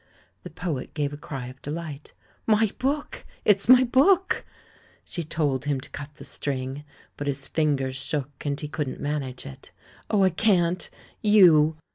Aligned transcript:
The 0.41 0.49
poet 0.49 0.95
gave 0.95 1.13
a 1.13 1.15
cry 1.15 1.45
of 1.45 1.61
delight. 1.61 2.15
"My 2.47 2.71
book! 2.79 3.23
It's 3.45 3.69
my 3.69 3.83
book!" 3.83 4.43
She 5.05 5.23
told 5.23 5.65
him 5.65 5.79
to 5.79 5.91
cut 5.91 6.15
the 6.15 6.23
string; 6.23 6.83
but 7.17 7.27
his 7.27 7.47
fingers 7.47 7.97
shook 7.97 8.43
and 8.43 8.59
he 8.59 8.67
couldn't 8.67 8.99
manage 8.99 9.45
it. 9.45 9.71
"Oh, 10.09 10.23
I 10.23 10.31
can't!... 10.31 10.89
You!" 11.21 11.77